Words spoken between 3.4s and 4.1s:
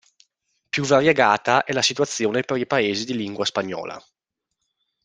spagnola.